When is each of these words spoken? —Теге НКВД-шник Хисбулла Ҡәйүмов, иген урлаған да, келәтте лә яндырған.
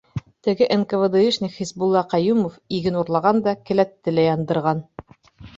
—Теге 0.45 0.67
НКВД-шник 0.79 1.53
Хисбулла 1.57 2.03
Ҡәйүмов, 2.15 2.57
иген 2.79 2.99
урлаған 3.03 3.45
да, 3.49 3.55
келәтте 3.69 4.15
лә 4.19 4.29
яндырған. 4.33 4.87